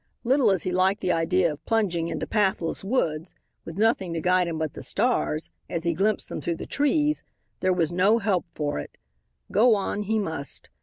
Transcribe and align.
Little 0.23 0.49
as 0.49 0.63
he 0.63 0.71
liked 0.71 1.01
the 1.01 1.11
idea 1.11 1.51
of 1.53 1.63
plunging 1.67 2.07
into 2.07 2.25
pathless 2.25 2.83
woods, 2.83 3.35
with 3.65 3.77
nothing 3.77 4.13
to 4.15 4.19
guide 4.19 4.47
him 4.47 4.57
but 4.57 4.73
the 4.73 4.81
stars, 4.81 5.51
as 5.69 5.83
he 5.83 5.93
glimpsed 5.93 6.27
them 6.27 6.41
through 6.41 6.55
the 6.57 6.65
trees, 6.65 7.21
there 7.59 7.71
was 7.71 7.93
no 7.93 8.17
help 8.17 8.47
for 8.49 8.79
it. 8.79 8.97
Go 9.51 9.75
on 9.75 10.01
he 10.01 10.17
must. 10.17 10.71